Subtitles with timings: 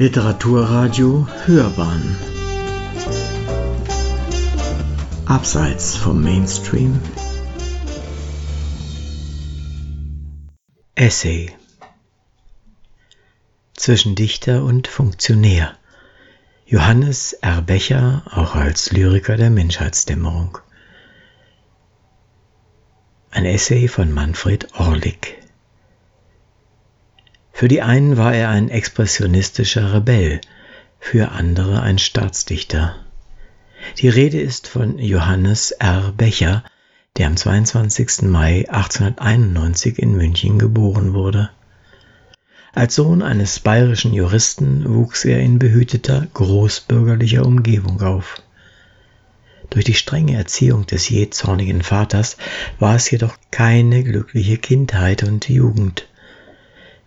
[0.00, 2.16] Literaturradio Hörbahn.
[5.26, 7.00] Abseits vom Mainstream.
[10.94, 11.52] Essay.
[13.74, 15.76] Zwischen Dichter und Funktionär.
[16.64, 17.60] Johannes R.
[17.62, 20.58] Becher, auch als Lyriker der Menschheitsdämmerung.
[23.32, 25.47] Ein Essay von Manfred Orlik
[27.58, 30.40] für die einen war er ein expressionistischer Rebell,
[31.00, 32.94] für andere ein Staatsdichter.
[33.96, 36.12] Die Rede ist von Johannes R.
[36.16, 36.62] Becher,
[37.16, 38.22] der am 22.
[38.22, 41.50] Mai 1891 in München geboren wurde.
[42.74, 48.40] Als Sohn eines bayerischen Juristen wuchs er in behüteter, großbürgerlicher Umgebung auf.
[49.70, 52.36] Durch die strenge Erziehung des jähzornigen Vaters
[52.78, 56.06] war es jedoch keine glückliche Kindheit und Jugend.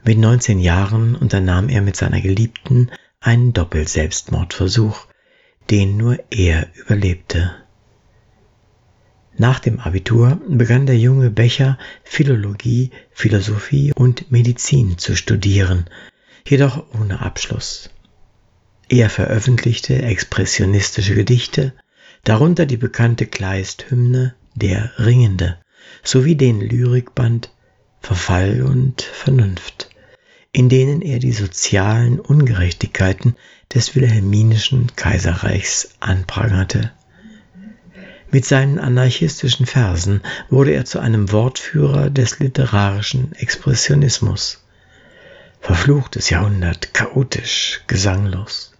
[0.03, 2.89] Mit 19 Jahren unternahm er mit seiner Geliebten
[3.19, 5.05] einen Doppelselbstmordversuch,
[5.69, 7.51] den nur er überlebte.
[9.37, 15.85] Nach dem Abitur begann der junge Becher Philologie, Philosophie und Medizin zu studieren,
[16.47, 17.91] jedoch ohne Abschluss.
[18.89, 21.73] Er veröffentlichte expressionistische Gedichte,
[22.23, 25.59] darunter die bekannte Kleist-Hymne Der Ringende
[26.03, 27.53] sowie den Lyrikband
[27.99, 29.90] Verfall und Vernunft
[30.53, 33.35] in denen er die sozialen Ungerechtigkeiten
[33.73, 36.91] des wilhelminischen Kaiserreichs anprangerte.
[38.31, 44.63] Mit seinen anarchistischen Versen wurde er zu einem Wortführer des literarischen Expressionismus.
[45.59, 48.73] Verfluchtes Jahrhundert, chaotisch, gesanglos.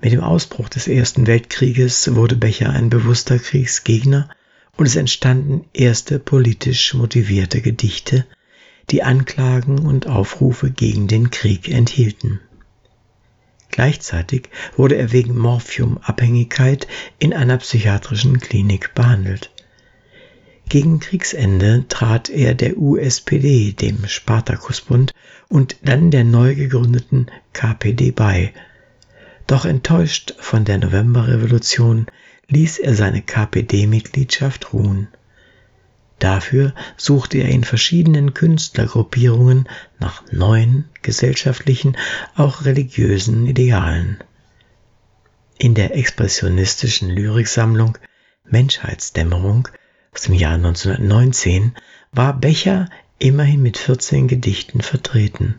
[0.00, 4.28] Mit dem Ausbruch des Ersten Weltkrieges wurde Becher ein bewusster Kriegsgegner
[4.76, 8.26] und es entstanden erste politisch motivierte Gedichte,
[8.90, 12.40] die Anklagen und Aufrufe gegen den Krieg enthielten.
[13.70, 16.86] Gleichzeitig wurde er wegen Morphiumabhängigkeit
[17.18, 19.50] in einer psychiatrischen Klinik behandelt.
[20.68, 25.14] Gegen Kriegsende trat er der USPD, dem Spartakusbund,
[25.48, 28.52] und dann der neu gegründeten KPD bei.
[29.46, 32.06] Doch enttäuscht von der Novemberrevolution
[32.48, 35.08] ließ er seine KPD-Mitgliedschaft ruhen.
[36.18, 39.68] Dafür suchte er in verschiedenen Künstlergruppierungen
[39.98, 41.96] nach neuen gesellschaftlichen,
[42.34, 44.18] auch religiösen Idealen.
[45.58, 47.98] In der expressionistischen Lyriksammlung
[48.44, 49.68] Menschheitsdämmerung
[50.12, 51.74] aus dem Jahr 1919
[52.12, 52.88] war Becher
[53.18, 55.58] immerhin mit 14 Gedichten vertreten,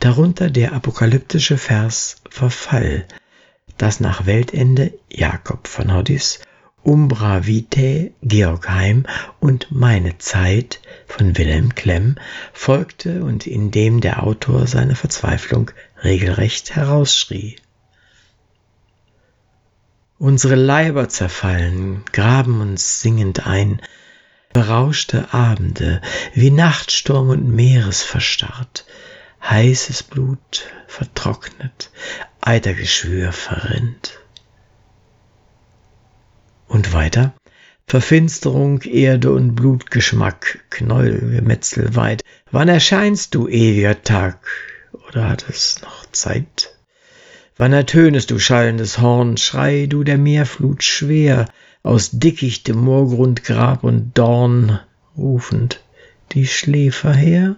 [0.00, 3.06] darunter der apokalyptische Vers Verfall,
[3.78, 6.40] das nach Weltende Jakob von Hoddis
[6.86, 9.06] Umbra Vitae Georg Heim
[9.40, 12.14] und Meine Zeit von Wilhelm Klemm
[12.52, 15.72] folgte und in dem der Autor seine Verzweiflung
[16.04, 17.56] regelrecht herausschrie.
[20.18, 23.82] Unsere Leiber zerfallen, graben uns singend ein,
[24.52, 26.00] berauschte Abende,
[26.34, 28.86] wie Nachtsturm und Meeresverstarrt,
[29.42, 31.90] heißes Blut vertrocknet,
[32.40, 34.20] Eitergeschwür verrinnt.
[36.68, 37.34] Und weiter.
[37.86, 42.24] Verfinsterung, Erde und Blutgeschmack, Knäuelgemetzel weit.
[42.50, 44.40] Wann erscheinst du, ewiger Tag?
[45.08, 46.74] Oder hat es noch Zeit?
[47.56, 49.36] Wann ertönest du schallendes Horn?
[49.36, 51.46] Schrei du der Meerflut schwer,
[51.82, 54.80] aus Dickicht, Moorgrund, Grab und Dorn,
[55.16, 55.80] rufend
[56.32, 57.56] die Schläfer her?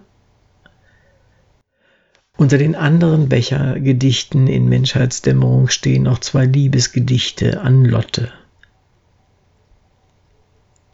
[2.37, 8.31] Unter den anderen Bechergedichten in Menschheitsdämmerung stehen noch zwei Liebesgedichte an Lotte.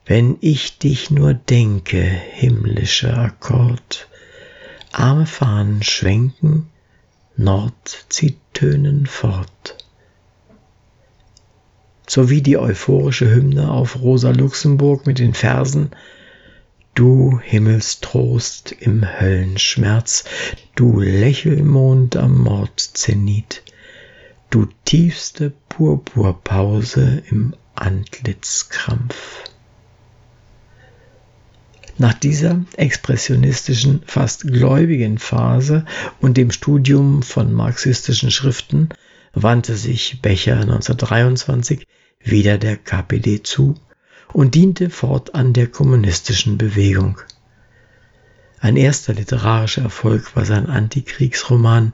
[0.07, 4.07] Wenn ich dich nur denke, himmlischer Akkord,
[4.91, 6.69] arme Fahnen schwenken,
[7.38, 9.77] Nord zieht Tönen fort.
[12.07, 15.89] Sowie die euphorische Hymne auf Rosa Luxemburg mit den Versen
[16.94, 20.24] Du Himmelstrost im Höllenschmerz,
[20.75, 23.63] du Lächelmond am Mordzenit,
[24.51, 29.44] du tiefste Purpurpause im Antlitzkrampf.
[31.97, 35.86] Nach dieser expressionistischen, fast gläubigen Phase
[36.19, 38.89] und dem Studium von marxistischen Schriften
[39.33, 41.88] wandte sich Becher 1923
[42.19, 43.75] wieder der KPD zu
[44.33, 47.21] und diente fortan der kommunistischen Bewegung.
[48.59, 51.94] Ein erster literarischer Erfolg war sein Antikriegsroman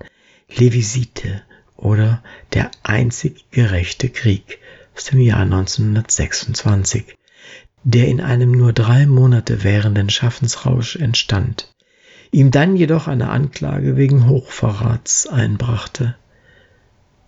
[0.49, 1.43] Levisite
[1.77, 4.59] oder Der einzig gerechte Krieg
[4.95, 7.17] aus dem Jahr 1926,
[7.83, 11.67] der in einem nur drei Monate währenden Schaffensrausch entstand.
[12.31, 16.15] ihm dann jedoch eine Anklage wegen Hochverrats einbrachte.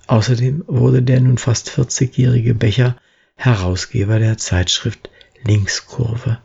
[0.08, 2.96] Außerdem wurde der nun fast 40-jährige Becher
[3.36, 5.10] Herausgeber der Zeitschrift
[5.44, 6.40] Linkskurve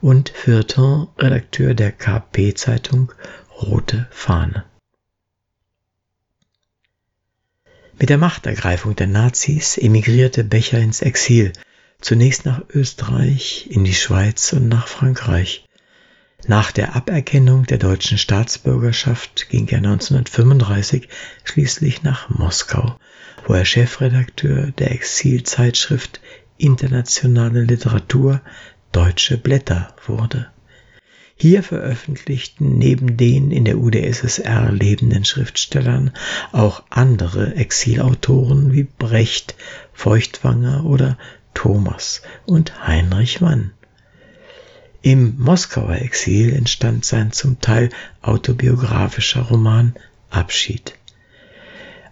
[0.00, 3.12] und Feuilleton-Redakteur der KP-Zeitung
[3.60, 4.64] Rote Fahne.
[7.98, 11.52] Mit der Machtergreifung der Nazis emigrierte Becher ins Exil,
[12.02, 15.64] zunächst nach Österreich, in die Schweiz und nach Frankreich.
[16.46, 21.08] Nach der Aberkennung der deutschen Staatsbürgerschaft ging er 1935
[21.44, 22.98] schließlich nach Moskau,
[23.46, 26.20] wo er Chefredakteur der Exilzeitschrift
[26.58, 28.40] Internationale Literatur
[28.90, 30.48] Deutsche Blätter wurde.
[31.36, 36.12] Hier veröffentlichten neben den in der UdSSR lebenden Schriftstellern
[36.52, 39.54] auch andere Exilautoren wie Brecht,
[39.92, 41.18] Feuchtwanger oder
[41.54, 43.72] Thomas und Heinrich Mann.
[45.02, 47.90] Im Moskauer Exil entstand sein zum Teil
[48.20, 49.94] autobiografischer Roman
[50.30, 50.94] Abschied.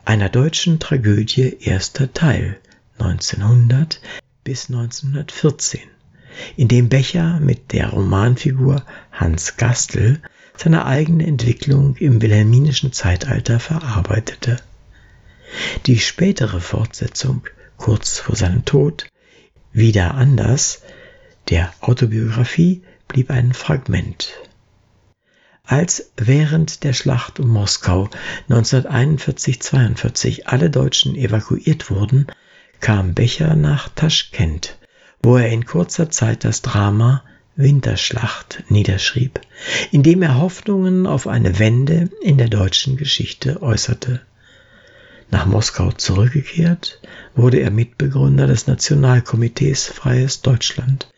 [0.04, 2.58] Einer deutschen Tragödie erster Teil
[2.98, 4.00] 1900
[4.44, 5.80] bis 1914
[6.56, 10.20] in dem Becher mit der Romanfigur Hans Gastel
[10.56, 14.56] seine eigene Entwicklung im wilhelminischen Zeitalter verarbeitete.
[15.86, 17.42] Die spätere Fortsetzung,
[17.76, 19.06] kurz vor seinem Tod,
[19.72, 20.82] wieder anders,
[21.48, 24.32] der Autobiografie blieb ein Fragment.
[25.64, 28.08] Als während der Schlacht um Moskau
[28.48, 32.26] 1941-42 alle Deutschen evakuiert wurden,
[32.80, 34.76] kam Becher nach Taschkent
[35.22, 37.22] wo er in kurzer Zeit das Drama
[37.56, 39.40] Winterschlacht niederschrieb,
[39.90, 44.22] in dem er Hoffnungen auf eine Wende in der deutschen Geschichte äußerte.
[45.30, 47.00] Nach Moskau zurückgekehrt,
[47.36, 51.08] wurde er Mitbegründer des Nationalkomitees Freies Deutschland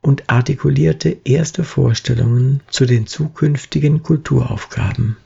[0.00, 5.16] und artikulierte erste Vorstellungen zu den zukünftigen Kulturaufgaben.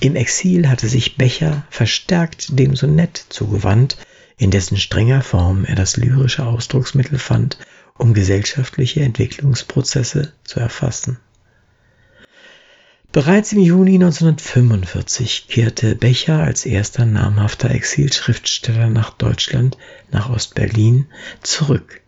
[0.00, 3.96] Im Exil hatte sich Becher verstärkt dem Sonett zugewandt,
[4.36, 7.58] in dessen strenger Form er das lyrische Ausdrucksmittel fand,
[7.98, 11.18] um gesellschaftliche Entwicklungsprozesse zu erfassen.
[13.12, 19.76] Bereits im Juni 1945 kehrte Becher als erster namhafter Exilschriftsteller nach Deutschland,
[20.10, 21.04] nach Ostberlin,
[21.42, 22.00] zurück,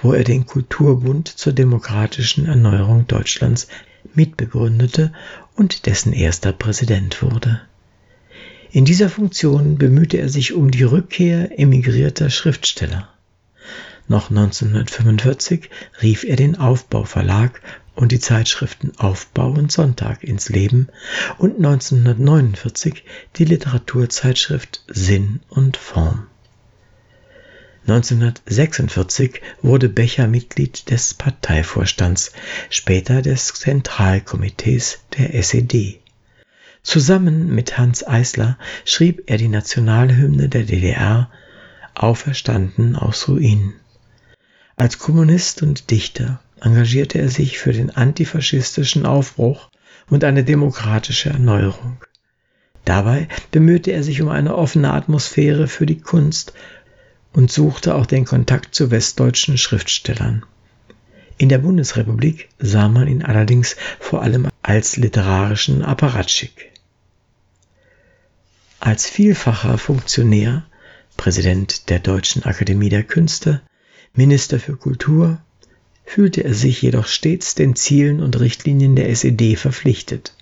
[0.00, 3.68] wo er den Kulturbund zur demokratischen Erneuerung Deutschlands
[4.14, 5.12] mitbegründete
[5.56, 7.60] und dessen erster Präsident wurde.
[8.72, 13.10] In dieser Funktion bemühte er sich um die Rückkehr emigrierter Schriftsteller.
[14.08, 15.68] Noch 1945
[16.00, 17.60] rief er den Aufbau Verlag
[17.94, 20.88] und die Zeitschriften Aufbau und Sonntag ins Leben
[21.38, 23.04] und 1949
[23.36, 26.26] die Literaturzeitschrift Sinn und Form.
[27.86, 32.32] 1946 wurde Becher Mitglied des Parteivorstands,
[32.68, 36.00] später des Zentralkomitees der SED.
[36.82, 41.30] Zusammen mit Hans Eisler schrieb er die Nationalhymne der DDR
[41.94, 43.74] Auferstanden aus Ruinen.
[44.76, 49.70] Als Kommunist und Dichter engagierte er sich für den antifaschistischen Aufbruch
[50.08, 52.04] und eine demokratische Erneuerung.
[52.84, 56.52] Dabei bemühte er sich um eine offene Atmosphäre für die Kunst
[57.32, 60.44] und suchte auch den Kontakt zu westdeutschen Schriftstellern.
[61.38, 66.70] In der Bundesrepublik sah man ihn allerdings vor allem als literarischen Apparatschik.
[68.78, 70.64] Als vielfacher Funktionär,
[71.16, 73.62] Präsident der Deutschen Akademie der Künste,
[74.14, 75.40] Minister für Kultur,
[76.10, 80.34] fühlte er sich jedoch stets den Zielen und Richtlinien der SED verpflichtet.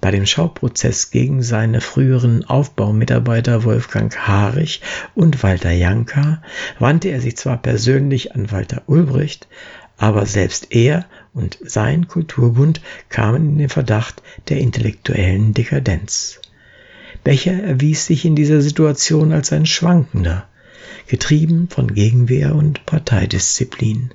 [0.00, 4.82] Bei dem Schauprozess gegen seine früheren Aufbaumitarbeiter Wolfgang Harich
[5.16, 6.44] und Walter Janka
[6.78, 9.48] wandte er sich zwar persönlich an Walter Ulbricht,
[9.96, 16.40] aber selbst er und sein Kulturbund kamen in den Verdacht der intellektuellen Dekadenz.
[17.24, 20.46] Becher erwies sich in dieser Situation als ein Schwankender,
[21.08, 24.12] getrieben von Gegenwehr und Parteidisziplin.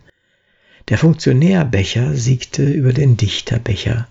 [0.91, 4.09] Der Funktionär Becher siegte über den Dichter Becher,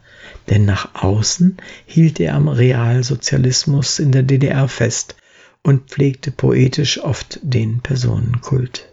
[0.49, 5.15] denn nach außen hielt er am Realsozialismus in der DDR fest
[5.63, 8.89] und pflegte poetisch oft den Personenkult.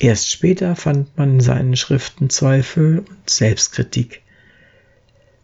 [0.00, 4.22] Erst später fand man in seinen Schriften Zweifel und Selbstkritik.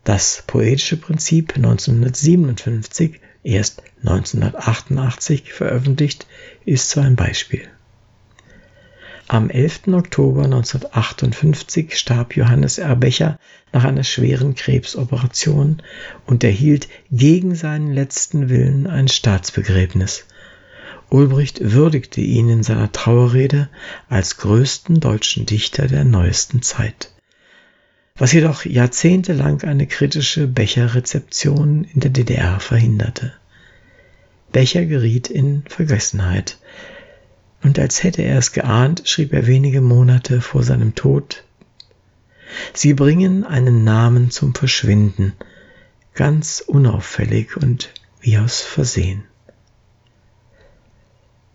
[0.03, 6.27] Das poetische Prinzip 1957 erst 1988 veröffentlicht,
[6.65, 7.69] ist so ein Beispiel.
[9.33, 9.89] Am 11.
[9.95, 13.39] Oktober 1958 starb Johannes Erbecher
[13.73, 15.81] nach einer schweren Krebsoperation
[16.27, 20.27] und erhielt gegen seinen letzten Willen ein Staatsbegräbnis.
[21.09, 23.71] Ulbricht würdigte ihn in seiner Trauerrede
[24.11, 27.11] als größten deutschen Dichter der neuesten Zeit.
[28.17, 33.33] was jedoch jahrzehntelang eine kritische Becher-Rezeption in der DDR verhinderte.
[34.53, 36.59] Becher geriet in Vergessenheit,
[37.63, 41.45] und als hätte er es geahnt, schrieb er wenige Monate vor seinem Tod
[42.75, 45.33] Sie bringen einen Namen zum Verschwinden,
[46.15, 49.25] ganz unauffällig und wie aus Versehen.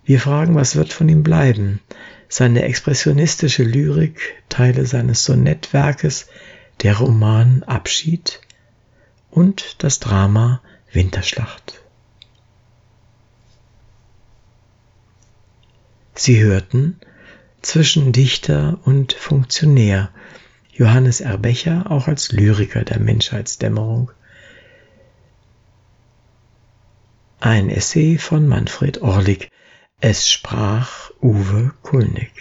[0.03, 1.81] Wir fragen, was wird von ihm bleiben?
[2.29, 6.27] Seine expressionistische Lyrik, Teile seines Sonettwerkes,
[6.81, 8.41] der Roman Abschied
[9.29, 10.61] und das Drama
[10.91, 11.81] Winterschlacht.
[16.19, 16.99] Sie hörten
[17.61, 20.09] zwischen Dichter und Funktionär
[20.73, 24.11] Johannes Erbecher auch als Lyriker der Menschheitsdämmerung.
[27.39, 29.51] Ein Essay von Manfred Orlik.
[30.01, 32.31] Es sprach Uwe Kulnig.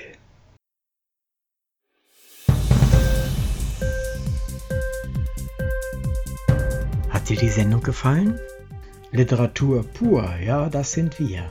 [7.10, 8.40] Hat dir die Sendung gefallen?
[9.12, 11.50] Literatur pur, ja, das sind wir.